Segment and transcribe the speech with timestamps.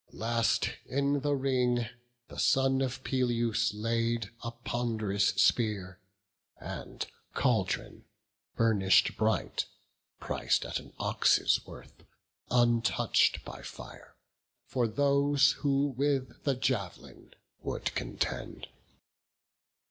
[0.13, 1.87] Last, in the ring
[2.27, 5.99] the son of Peleus laid A pond'rous spear,
[6.59, 8.05] and caldron,
[8.55, 9.65] burnish'd bright,
[10.19, 12.03] Pric'd at an ox's worth,
[12.49, 14.15] untouch'd by fire,
[14.65, 18.69] For those who with the jav'lin would contend.